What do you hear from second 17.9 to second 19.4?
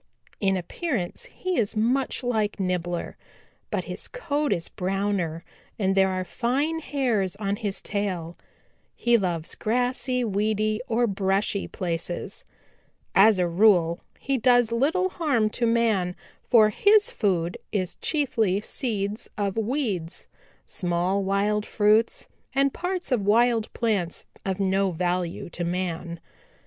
chiefly seeds